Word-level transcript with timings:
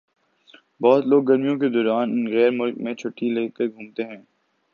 بہت 0.81 1.05
لوگ 1.05 1.23
گرمیوں 1.23 1.57
کے 1.59 1.69
دوران 1.69 2.09
غیر 2.31 2.51
ملک 2.51 2.77
میں 2.77 2.93
چھٹّی 2.93 3.29
لے 3.29 3.47
کر 3.47 3.67
گھومتے 3.67 4.03
ہیں۔ 4.03 4.21